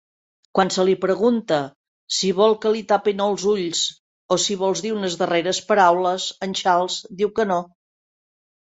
[0.59, 1.59] Quan se li pregunta
[2.21, 3.85] si vol que li tapin els ulls
[4.37, 7.63] o si vols dir unes darreres paraules, en Charles diu que no.